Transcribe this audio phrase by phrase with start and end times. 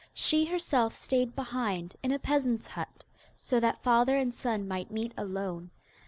[0.15, 3.05] She herself stayed behind in a peasant's hut,
[3.37, 5.69] so that father and son might meet alone.